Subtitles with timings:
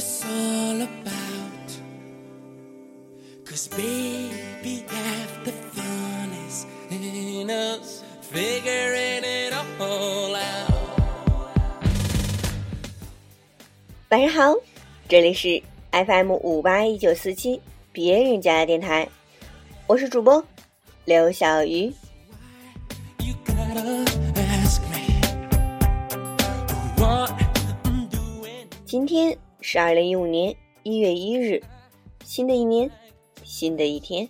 [0.00, 1.70] it's all about.
[3.44, 10.70] Cause baby, half the fun is in us figuring it all out.
[14.08, 14.56] 晚上好，
[15.06, 15.62] 这里是
[15.92, 17.60] FM 五八一九四七
[17.92, 19.06] 别人家的电台，
[19.86, 20.42] 我是主播
[21.04, 21.92] 刘小鱼。
[28.86, 31.62] 今天是二零一五年一月一日，
[32.24, 32.90] 新的一年，
[33.44, 34.28] 新的一天。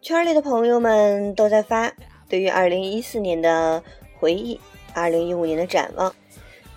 [0.00, 1.92] 圈里的朋友们都在发
[2.28, 3.82] 对于二零一四年的
[4.18, 4.60] 回忆，
[4.92, 6.14] 二零一五年的展望。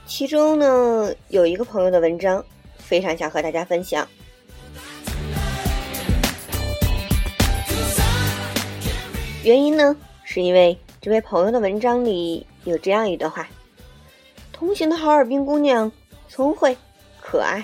[0.06, 2.44] 其中呢，有一个朋友的文章
[2.78, 4.08] 非常想和大家分享。
[9.44, 13.48] 原因呢，是因为这位朋友的文章里有这样一段话：
[14.52, 15.92] 同行的哈尔滨姑娘
[16.28, 16.76] 聪慧
[17.30, 17.62] 可爱。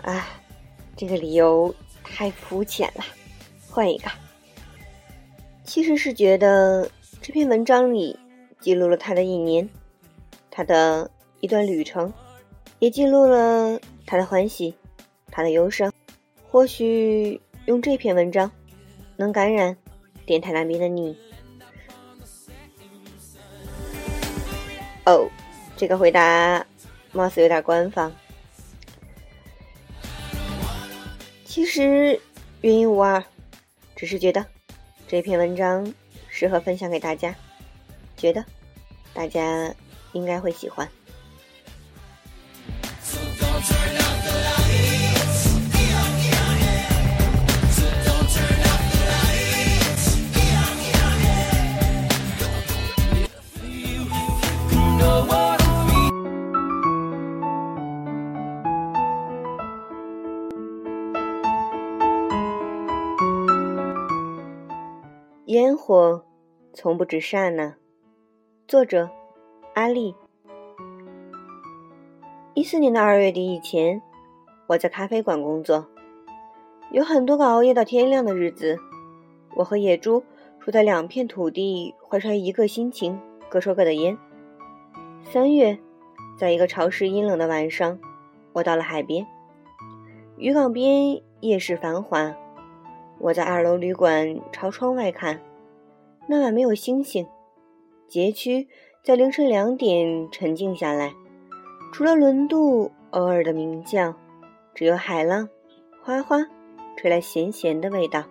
[0.00, 0.26] 啊，
[0.96, 3.04] 这个理由太肤浅了，
[3.68, 4.10] 换一个。
[5.64, 8.18] 其实是觉得这篇文章里
[8.58, 9.68] 记录了他的一年，
[10.50, 12.10] 他的一段旅程，
[12.78, 14.74] 也记录了他的欢喜，
[15.30, 15.92] 他的忧伤。
[16.48, 18.50] 或许用这篇文章
[19.16, 19.76] 能感染
[20.24, 21.14] 电台那边的你。
[25.04, 25.28] 哦，
[25.76, 26.64] 这个回答
[27.16, 28.12] 貌似有点官方。
[31.44, 32.20] 其实
[32.60, 33.24] 原因无二，
[33.96, 34.44] 只是觉得
[35.08, 35.92] 这篇文章
[36.28, 37.34] 适合分享给大家，
[38.16, 38.44] 觉得
[39.14, 39.74] 大家
[40.12, 40.86] 应该会喜欢。
[65.56, 66.22] 烟火
[66.74, 67.76] 从不止刹那。
[68.68, 69.08] 作者：
[69.72, 70.14] 阿丽。
[72.52, 74.02] 一四年的二月底以前，
[74.66, 75.86] 我在咖啡馆工作，
[76.92, 78.78] 有很多个熬夜到天亮的日子。
[79.54, 80.22] 我和野猪
[80.60, 83.18] 住在两片土地，怀揣一个心情，
[83.48, 84.18] 各抽各的烟。
[85.22, 85.78] 三月，
[86.36, 87.98] 在一个潮湿阴冷的晚上，
[88.52, 89.26] 我到了海边。
[90.36, 92.36] 渔港边夜市繁华，
[93.18, 95.40] 我在二楼旅馆朝窗外看。
[96.28, 97.26] 那晚没有星星，
[98.08, 98.68] 街区
[99.04, 101.14] 在凌晨两点沉静下来，
[101.92, 104.14] 除了轮渡偶尔的鸣叫，
[104.74, 105.48] 只有海浪
[106.02, 106.38] 哗哗
[106.96, 108.24] 吹来咸咸的味道。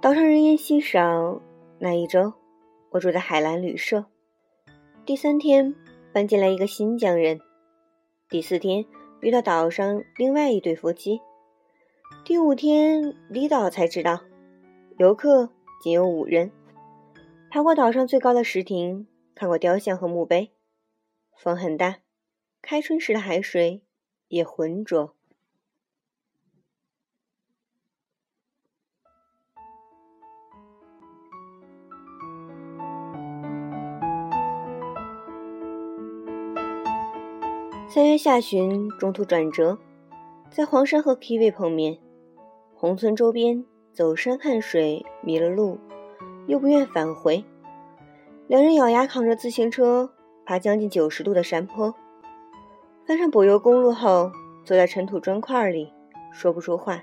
[0.00, 1.40] 岛上人烟稀少。
[1.80, 2.32] 那一周，
[2.90, 4.04] 我住在海蓝旅社。
[5.06, 5.74] 第三天
[6.12, 7.40] 搬进来一个新疆人。
[8.28, 8.84] 第四天
[9.20, 11.20] 遇到岛上另外一对夫妻。
[12.24, 14.20] 第五天离岛才知道，
[14.98, 15.48] 游客
[15.82, 16.50] 仅有五人。
[17.50, 20.52] 爬过岛上最高的石亭，看过雕像和墓碑。
[21.34, 21.96] 风很大，
[22.60, 23.82] 开春时的海水
[24.28, 25.14] 也浑浊。
[37.88, 39.78] 三月下旬，中途转折，
[40.50, 41.98] 在黄山和 Kiwi 碰面。
[42.80, 45.78] 宏村周边走山看水，迷了路，
[46.46, 47.44] 又不愿返回。
[48.46, 50.08] 两人咬牙扛着自行车，
[50.46, 51.92] 爬将近九十度的山坡。
[53.04, 54.30] 翻上柏油公路后，
[54.64, 55.92] 坐在尘土砖块里，
[56.32, 57.02] 说不出话。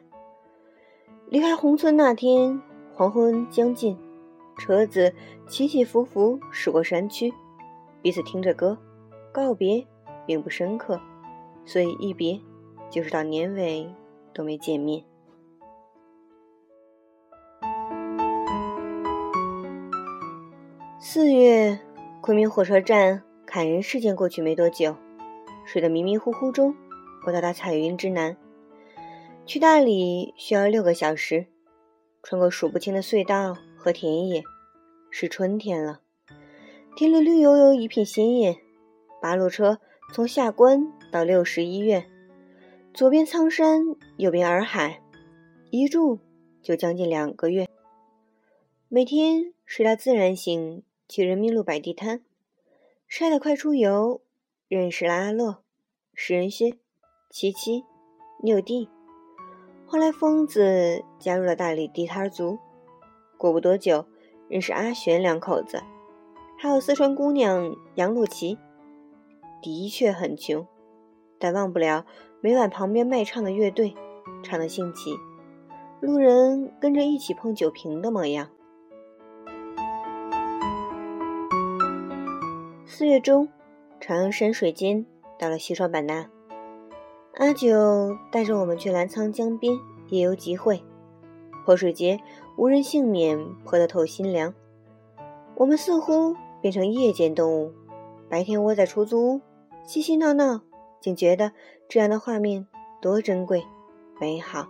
[1.27, 2.61] 离开宏村那天，
[2.93, 3.97] 黄昏将近，
[4.57, 5.13] 车子
[5.45, 7.33] 起起伏伏驶过山区，
[8.01, 8.77] 彼此听着歌，
[9.33, 9.85] 告别。
[10.25, 10.99] 并不深刻，
[11.65, 12.39] 所以一别
[12.89, 13.87] 就是到年尾
[14.33, 15.03] 都没见面。
[21.07, 21.79] 四月，
[22.19, 24.95] 昆明火车站砍人事件过去没多久，
[25.63, 26.75] 睡得迷迷糊糊中，
[27.27, 28.35] 我到达彩云之南，
[29.45, 31.45] 去大理需要六个小时，
[32.23, 34.43] 穿过数不清的隧道和田野，
[35.11, 36.01] 是春天了，
[36.95, 38.57] 田里绿油油一片鲜艳，
[39.21, 39.77] 八路车。
[40.11, 42.09] 从下关到六十医院，
[42.95, 43.83] 左边苍山，
[44.17, 45.03] 右边洱海，
[45.69, 46.19] 一住
[46.63, 47.67] 就将近两个月。
[48.87, 52.21] 每天睡到自然醒，去人民路摆地摊，
[53.07, 54.21] 晒得快出油，
[54.67, 55.63] 认识了阿洛、
[56.13, 56.77] 石人轩、
[57.29, 57.83] 七七、
[58.41, 58.89] 六弟。
[59.85, 62.57] 后来疯子加入了大理地摊族，
[63.37, 64.05] 过不多久
[64.49, 65.83] 认识阿玄两口子，
[66.57, 68.57] 还有四川姑娘杨露琪。
[69.61, 70.67] 的确很穷，
[71.39, 72.05] 但忘不了
[72.41, 73.95] 每晚旁边卖唱的乐队，
[74.43, 75.15] 唱得兴起，
[76.01, 78.49] 路人跟着一起碰酒瓶的模样。
[82.97, 83.49] 四月中，
[83.99, 85.05] 长阳山水间
[85.37, 86.29] 到了西双版纳，
[87.33, 89.77] 阿九带着我们去澜沧江边
[90.07, 90.81] 夜游集会。
[91.65, 92.21] 泼水节
[92.55, 94.53] 无人幸免，泼得透心凉。
[95.55, 97.73] 我们似乎变成夜间动物，
[98.29, 99.41] 白天窝在出租屋，
[99.83, 100.61] 嬉嬉闹闹，
[101.01, 101.51] 竟觉得
[101.89, 102.65] 这样的画面
[103.01, 103.65] 多珍贵、
[104.21, 104.69] 美好。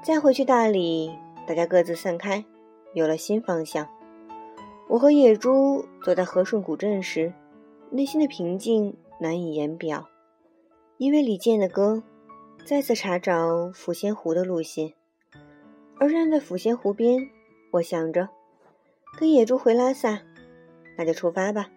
[0.00, 1.12] 再回去大理，
[1.44, 2.44] 大家各自散开，
[2.92, 3.88] 有了新方向。
[4.94, 7.34] 我和野猪走在和顺古镇时，
[7.90, 10.08] 内心的平静难以言表，
[10.98, 12.04] 因为李健的歌
[12.64, 14.94] 再次查找抚仙湖的路线。
[15.98, 17.28] 而站在抚仙湖边，
[17.72, 18.28] 我想着
[19.18, 20.22] 跟野猪回拉萨，
[20.96, 21.68] 那就出发吧。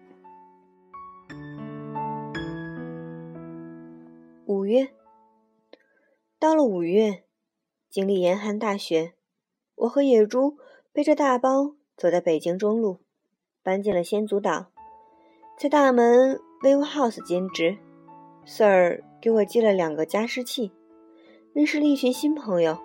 [4.46, 4.90] 五月，
[6.38, 7.24] 到了五月，
[7.90, 9.14] 经历严寒大雪，
[9.74, 10.56] 我和野猪
[10.92, 13.00] 背着大包走在北京中路，
[13.62, 14.66] 搬进了仙足岛，
[15.58, 17.76] 在大门 Vivo House 兼职。
[18.46, 20.72] Sir 给我寄了两个加湿器，
[21.52, 22.78] 认识了一群新朋友。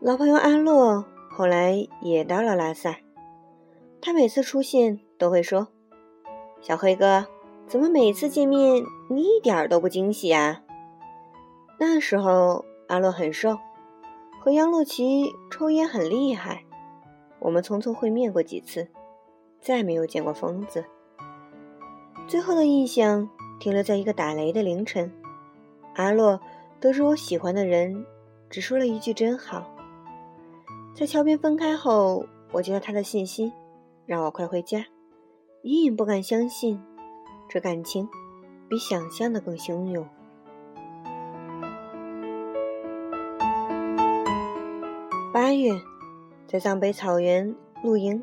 [0.00, 2.96] 老朋友阿洛后来也到了拉萨，
[4.00, 5.68] 他每次出现都会说
[6.60, 7.26] ：“小黑哥，
[7.66, 10.62] 怎么每次见面你一点都不惊喜啊？”
[11.80, 13.56] 那时候阿洛很瘦，
[14.38, 16.64] 和杨洛奇抽烟很厉害。
[17.38, 18.88] 我们匆匆会面过几次，
[19.60, 20.84] 再没有见过疯子。
[22.26, 23.28] 最后的印象
[23.58, 25.12] 停留在一个打雷的凌晨，
[25.94, 26.40] 阿洛
[26.80, 28.06] 得知我喜欢的人，
[28.48, 29.70] 只说了一句“真好”。
[30.94, 33.52] 在桥边分开后，我接到他的信息，
[34.06, 34.84] 让我快回家。
[35.62, 36.82] 隐隐不敢相信，
[37.48, 38.08] 这感情
[38.68, 40.06] 比想象的更汹涌。
[45.32, 45.80] 八月，
[46.46, 47.54] 在藏北草原
[47.84, 48.22] 露营，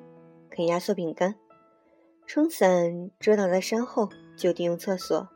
[0.57, 1.35] 啃压缩饼干，
[2.25, 5.29] 撑伞遮挡在山后，就地用厕所。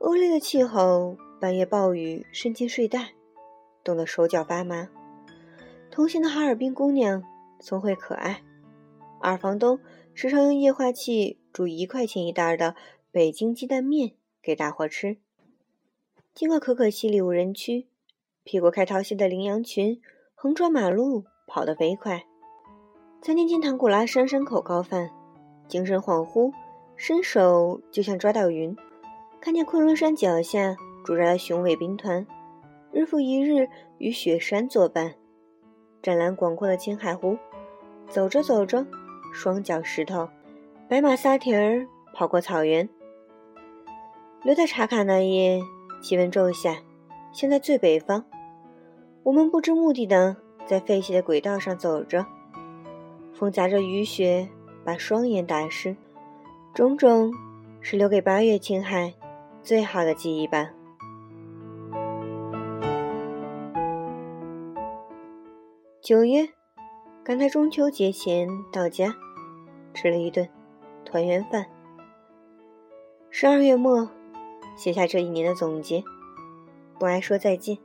[0.00, 3.14] 恶劣的气候，半夜暴雨渗进睡袋，
[3.82, 4.90] 冻得手脚发麻。
[5.90, 7.24] 同行的哈尔滨姑娘
[7.58, 8.42] 聪慧可爱，
[9.18, 9.80] 二房东
[10.12, 12.76] 时常用液化气煮一块钱一袋的
[13.10, 15.16] 北京鸡蛋面给大伙吃。
[16.34, 17.88] 经过可可西里无人区，
[18.44, 20.02] 屁股开桃溪的羚羊群
[20.34, 22.26] 横穿马路跑得飞快。
[23.20, 25.10] 在念经唐古拉山山口高饭，
[25.66, 26.52] 精神恍惚，
[26.96, 28.74] 伸手就像抓到云，
[29.40, 32.24] 看见昆仑山脚下驻扎的雄伟兵团，
[32.92, 33.68] 日复一日
[33.98, 35.14] 与雪山作伴。
[36.00, 37.36] 湛蓝广阔的青海湖，
[38.08, 38.86] 走着走着，
[39.32, 40.28] 双脚石头，
[40.88, 42.88] 白马撒蹄儿跑过草原。
[44.44, 45.60] 留在茶卡那夜，
[46.00, 46.78] 气温骤下，
[47.32, 48.24] 现在最北方。
[49.24, 52.24] 我们不知目的的在废弃的轨道上走着，
[53.38, 54.48] 风夹着雨雪，
[54.84, 55.96] 把双眼打湿。
[56.74, 57.32] 种种，
[57.80, 59.14] 是留给八月青海
[59.62, 60.70] 最好的记忆吧。
[66.02, 66.48] 九月，
[67.22, 69.14] 赶在中秋节前到家，
[69.94, 70.48] 吃了一顿
[71.04, 71.66] 团圆饭。
[73.30, 74.10] 十二月末，
[74.76, 76.02] 写下这一年的总结，
[76.98, 77.78] 不爱说再见，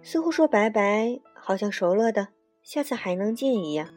[0.00, 2.28] 似乎说拜拜，好像熟络的，
[2.62, 3.88] 下次还能见一样。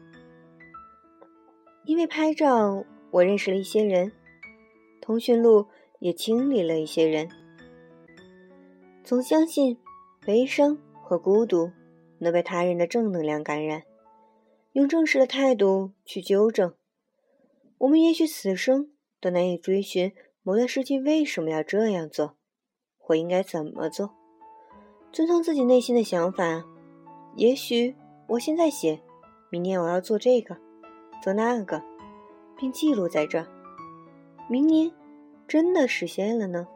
[1.88, 4.12] 因为拍照，我认识了一些人，
[5.00, 5.66] 通讯录
[6.00, 7.26] 也清理了一些人。
[9.02, 9.78] 总相信，
[10.26, 11.72] 悲伤和孤独。
[12.20, 13.84] 能被他人的正能量感染，
[14.72, 16.74] 用正式的态度去纠正。
[17.78, 18.90] 我们也许此生
[19.20, 22.36] 都难以追寻某段事情为什么要这样做，
[22.98, 24.10] 或应该怎么做。
[25.12, 26.64] 遵从自己内心的想法。
[27.36, 27.94] 也许
[28.30, 29.00] 我现在写，
[29.48, 30.56] 明年我要做这个，
[31.20, 31.82] 做那个，
[32.56, 33.46] 并记录在这。
[34.48, 34.90] 明年
[35.46, 36.66] 真的实现了呢？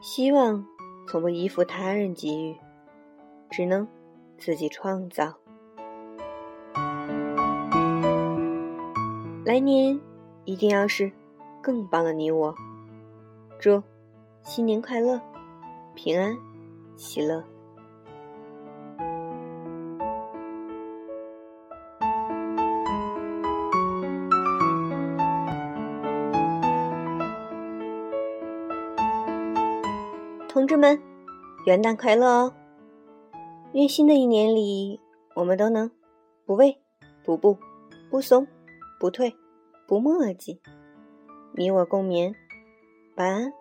[0.00, 0.64] 希望
[1.06, 2.56] 从不依附他人给予，
[3.50, 3.86] 只能
[4.36, 5.34] 自己创造。
[9.44, 9.98] 来年
[10.44, 11.10] 一定要是
[11.62, 12.54] 更棒的你我。
[13.58, 13.82] 祝
[14.48, 15.20] 新年快乐，
[15.94, 16.34] 平安
[16.96, 17.44] 喜乐。
[30.48, 30.98] 同志们，
[31.66, 32.54] 元旦快乐哦！
[33.74, 34.98] 愿新的一年里，
[35.34, 35.90] 我们都能
[36.46, 36.80] 不畏、
[37.22, 37.58] 不步、
[38.10, 38.46] 不松、
[38.98, 39.36] 不退、
[39.86, 40.58] 不墨迹。
[41.52, 42.32] 你我共勉，
[43.16, 43.52] 晚安。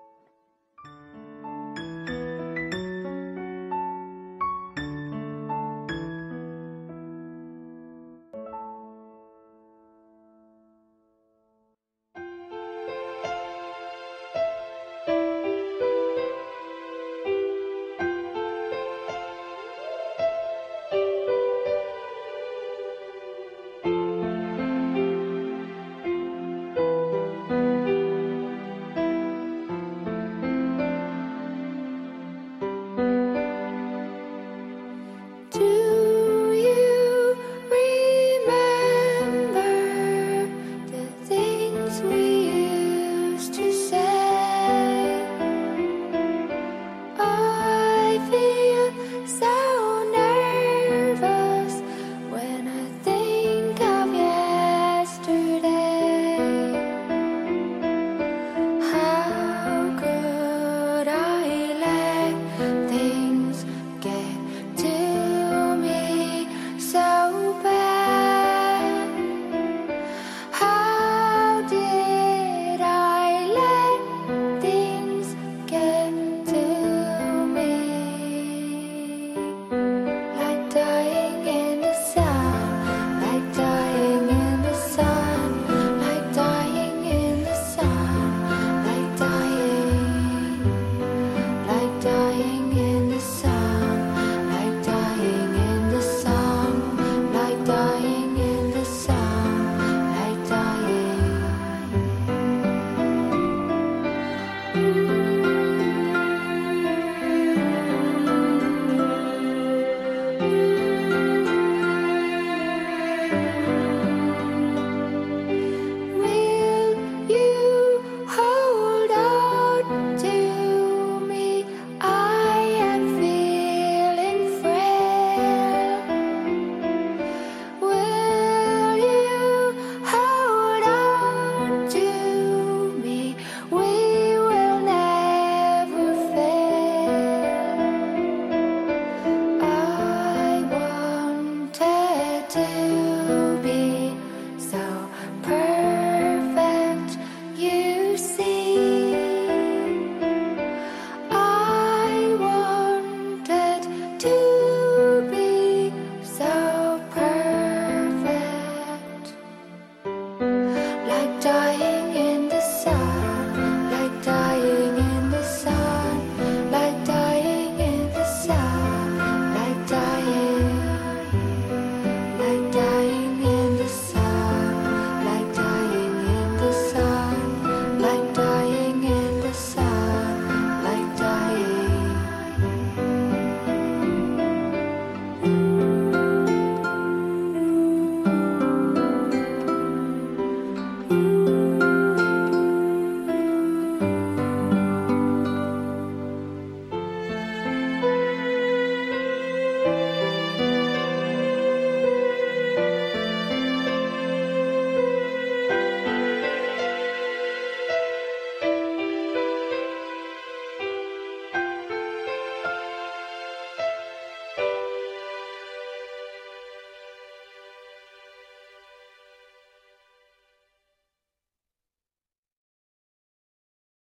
[92.37, 92.86] sing